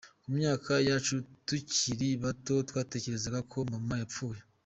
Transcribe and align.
Ku 0.23 0.27
myaka 0.37 0.71
yacu 0.89 1.15
tukiri 1.47 2.09
bato, 2.23 2.53
twatekerezaga 2.69 3.39
ko 3.51 3.57
mama 3.71 3.95
yapfuye. 4.01 4.41